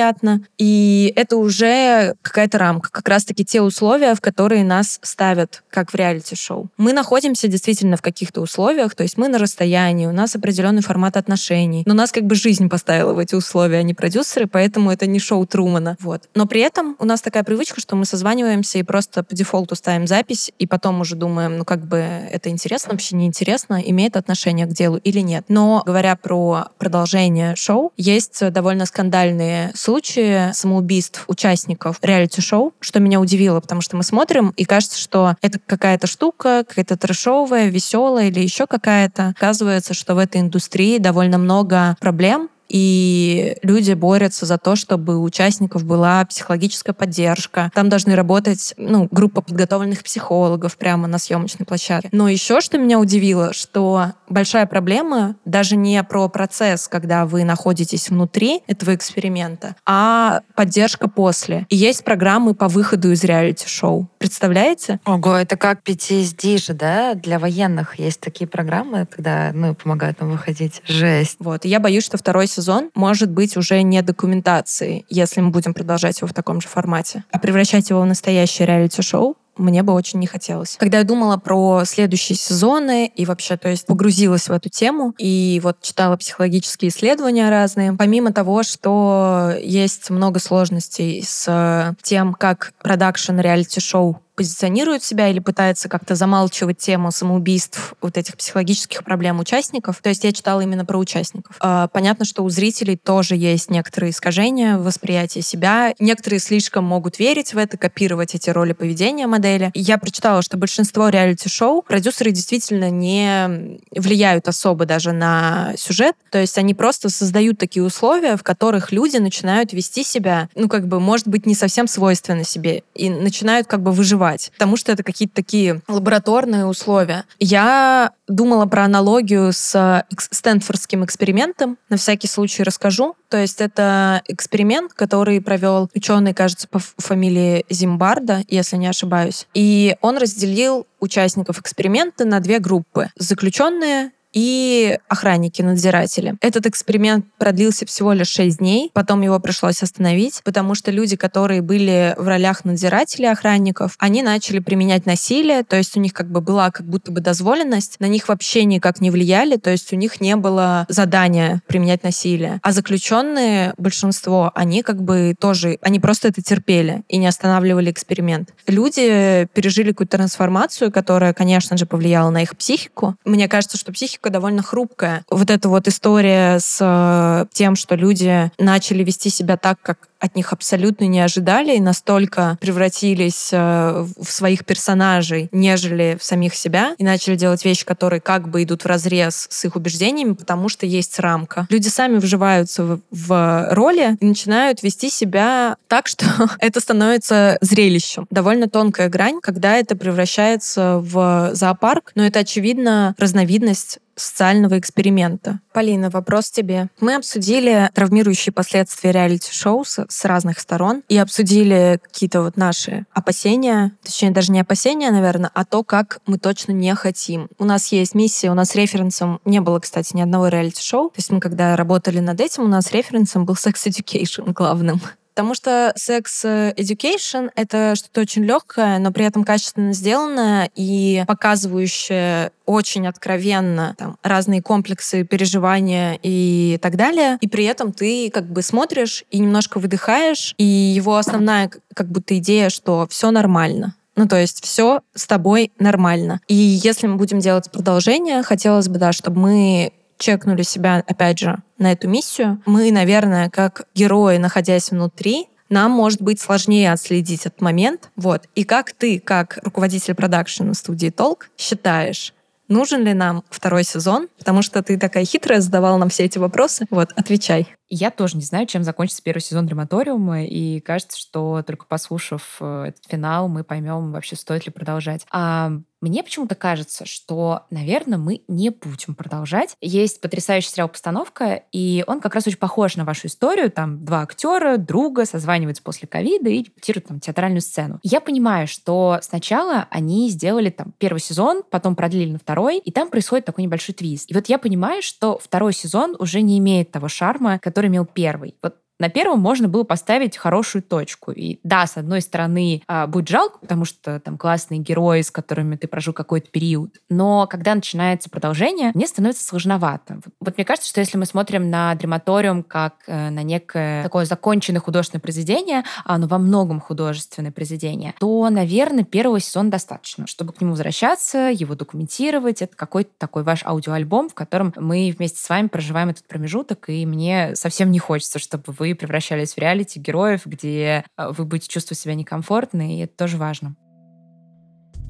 [0.59, 5.95] и это уже какая-то рамка, как раз-таки те условия, в которые нас ставят, как в
[5.95, 6.69] реалити-шоу.
[6.77, 11.17] Мы находимся действительно в каких-то условиях, то есть мы на расстоянии, у нас определенный формат
[11.17, 15.07] отношений, но нас как бы жизнь поставила в эти условия, а не продюсеры, поэтому это
[15.07, 15.97] не шоу Трумана.
[16.01, 16.29] Вот.
[16.35, 20.07] Но при этом у нас такая привычка, что мы созваниваемся и просто по дефолту ставим
[20.07, 24.73] запись, и потом уже думаем, ну как бы это интересно, вообще неинтересно, имеет отношение к
[24.73, 25.45] делу или нет.
[25.49, 33.61] Но говоря про продолжение шоу, есть довольно скандальные случаи самоубийств участников реалити-шоу, что меня удивило,
[33.61, 38.67] потому что мы смотрим, и кажется, что это какая-то штука, какая-то трэшовая, веселая или еще
[38.67, 39.35] какая-то.
[39.37, 45.23] Оказывается, что в этой индустрии довольно много проблем, и люди борются за то, чтобы у
[45.23, 47.71] участников была психологическая поддержка.
[47.75, 52.09] Там должны работать ну, группа подготовленных психологов прямо на съемочной площадке.
[52.13, 58.09] Но еще что меня удивило, что большая проблема даже не про процесс, когда вы находитесь
[58.09, 61.67] внутри этого эксперимента, а поддержка после.
[61.69, 64.09] И есть программы по выходу из реалити-шоу.
[64.19, 64.99] Представляете?
[65.05, 67.15] Ого, это как PTSD же, да?
[67.15, 70.81] Для военных есть такие программы, когда ну, помогают нам выходить.
[70.87, 71.37] Жесть.
[71.39, 71.67] Вот.
[71.67, 75.75] И я боюсь, что второй сезон сезон может быть уже не документацией, если мы будем
[75.75, 77.25] продолжать его в таком же формате.
[77.33, 80.77] А превращать его в настоящее реалити-шоу мне бы очень не хотелось.
[80.79, 85.61] Когда я думала про следующие сезоны и вообще, то есть погрузилась в эту тему и
[85.63, 93.39] вот читала психологические исследования разные, помимо того, что есть много сложностей с тем, как продакшн
[93.39, 100.01] реалити-шоу позиционирует себя или пытается как-то замалчивать тему самоубийств, вот этих психологических проблем участников.
[100.03, 101.57] То есть я читала именно про участников.
[101.61, 105.95] А, понятно, что у зрителей тоже есть некоторые искажения в восприятии себя.
[105.99, 109.43] Некоторые слишком могут верить в это, копировать эти роли поведения модели.
[109.75, 116.17] Я прочитала, что большинство реалити-шоу продюсеры действительно не влияют особо даже на сюжет.
[116.31, 120.87] То есть они просто создают такие условия, в которых люди начинают вести себя, ну, как
[120.87, 125.03] бы, может быть, не совсем свойственно себе, и начинают как бы выживать, потому что это
[125.03, 127.25] какие-то такие лабораторные условия.
[127.39, 131.77] Я думала про аналогию с Стэнфордским экспериментом.
[131.89, 133.15] На всякий случай расскажу.
[133.29, 139.32] То есть это эксперимент, который провел ученый, кажется, по фамилии Зимбарда, если не ошибаюсь.
[139.55, 143.11] И он разделил участников эксперимента на две группы.
[143.17, 146.35] Заключенные и охранники-надзиратели.
[146.41, 151.63] Этот эксперимент продлился всего лишь 6 дней, потом его пришлось остановить, потому что люди, которые
[151.63, 156.41] были в ролях надзирателей охранников, они начали применять насилие, то есть у них как бы
[156.41, 160.21] была как будто бы дозволенность, на них вообще никак не влияли, то есть у них
[160.21, 162.61] не было задания применять насилие.
[162.63, 168.55] А заключенные, большинство, они как бы тоже, они просто это терпели и не останавливали эксперимент.
[168.67, 173.17] Люди пережили какую-то трансформацию, которая, конечно же, повлияла на их психику.
[173.25, 175.25] Мне кажется, что психика психика довольно хрупкая.
[175.31, 180.37] Вот эта вот история с э, тем, что люди начали вести себя так, как от
[180.37, 186.95] них абсолютно не ожидали и настолько превратились э, в своих персонажей, нежели в самих себя,
[186.97, 190.87] и начали делать вещи, которые как бы идут в разрез с их убеждениями, потому что
[190.87, 191.67] есть рамка.
[191.71, 196.25] Люди сами вживаются в, в роли и начинают вести себя так, что
[196.61, 198.29] это становится зрелищем.
[198.31, 205.61] Довольно тонкая грань, когда это превращается в зоопарк, но это, очевидно, разновидность социального эксперимента.
[205.73, 206.89] Полина, вопрос тебе.
[207.01, 214.31] Мы обсудили травмирующие последствия реалити-шоу с, разных сторон и обсудили какие-то вот наши опасения, точнее
[214.31, 217.49] даже не опасения, наверное, а то, как мы точно не хотим.
[217.59, 221.11] У нас есть миссия, у нас референсом не было, кстати, ни одного реалити-шоу.
[221.11, 225.01] То есть мы когда работали над этим, у нас референсом был Sex Education главным.
[225.35, 232.53] Потому что секс э, это что-то очень легкое, но при этом качественно сделанное и показывающее
[232.67, 237.39] очень откровенно там, разные комплексы, переживания и так далее.
[237.41, 242.37] И при этом ты как бы смотришь и немножко выдыхаешь, и его основная как будто
[242.39, 243.97] идея, что все нормально.
[244.15, 246.41] Ну, то есть все с тобой нормально.
[246.47, 249.93] И если мы будем делать продолжение, хотелось бы, да, чтобы мы
[250.23, 256.23] чекнули себя, опять же, на эту миссию, мы, наверное, как герои, находясь внутри, нам может
[256.23, 258.11] быть сложнее отследить этот момент.
[258.15, 258.43] Вот.
[258.55, 262.35] И как ты, как руководитель продакшена студии Толк, считаешь,
[262.69, 266.87] нужен ли нам второй сезон, потому что ты такая хитрая, задавала нам все эти вопросы.
[266.91, 267.69] Вот, отвечай.
[267.89, 272.85] Я тоже не знаю, чем закончится первый сезон Дрематориума, и кажется, что только послушав э,
[272.89, 275.27] этот финал, мы поймем вообще, стоит ли продолжать.
[275.33, 275.73] А
[276.03, 279.77] мне почему-то кажется, что, наверное, мы не будем продолжать.
[279.81, 283.71] Есть потрясающий сериал «Постановка», и он как раз очень похож на вашу историю.
[283.71, 288.01] Там два актера, друга, созваниваются после ковида и репетируют там театральную сцену.
[288.03, 293.09] Я понимаю, что сначала они сделали там первый сезон, потом продлили на второй, и там
[293.09, 294.31] происходит такой небольшой твист.
[294.31, 298.57] И вот я понимаю, что второй сезон уже не имеет того шарма, который имел первый.
[298.61, 301.33] Вот на первом можно было поставить хорошую точку.
[301.33, 305.75] И да, с одной стороны, а, будет жалко, потому что там классные герои, с которыми
[305.75, 306.99] ты прожил какой-то период.
[307.11, 310.21] Но когда начинается продолжение, мне становится сложновато.
[310.39, 314.81] Вот, мне кажется, что если мы смотрим на Дрематориум как э, на некое такое законченное
[314.81, 320.61] художественное произведение, а оно во многом художественное произведение, то, наверное, первого сезона достаточно, чтобы к
[320.61, 322.63] нему возвращаться, его документировать.
[322.63, 327.05] Это какой-то такой ваш аудиоальбом, в котором мы вместе с вами проживаем этот промежуток, и
[327.05, 331.99] мне совсем не хочется, чтобы вы превращались в реалити героев, где э, вы будете чувствовать
[331.99, 333.75] себя некомфортно, и это тоже важно.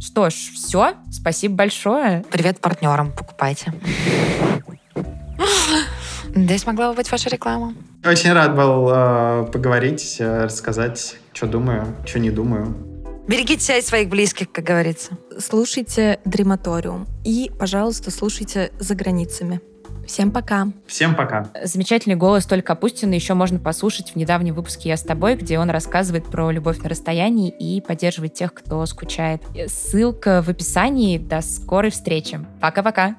[0.00, 0.94] Что ж, все.
[1.10, 2.24] Спасибо большое.
[2.30, 3.12] Привет партнерам.
[3.12, 3.72] Покупайте.
[6.34, 7.74] Здесь могла бы быть ваша реклама.
[8.04, 12.74] Очень рад был э, поговорить, э, рассказать, что думаю, что не думаю.
[13.28, 15.16] Берегите себя и своих близких, как говорится.
[15.38, 19.60] Слушайте Дрематориум и, пожалуйста, слушайте за границами.
[20.06, 20.68] Всем пока.
[20.86, 21.50] Всем пока.
[21.62, 25.70] Замечательный голос только Апустина еще можно послушать в недавнем выпуске «Я с тобой», где он
[25.70, 29.42] рассказывает про любовь на расстоянии и поддерживает тех, кто скучает.
[29.68, 31.18] Ссылка в описании.
[31.18, 32.40] До скорой встречи.
[32.60, 33.16] Пока-пока.